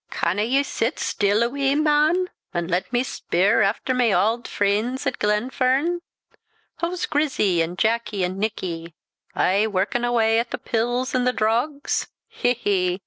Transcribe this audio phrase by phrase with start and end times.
[0.09, 5.05] "Canna ye sit still a wee, man, an' let me spear after my auld freens
[5.05, 5.99] at Glenfern?
[6.79, 8.95] Hoo's Grizzy, an' Jacky, and Nicky?
[9.35, 12.07] Aye workin awa at the pills an' the drogs?
[12.27, 12.99] he, he!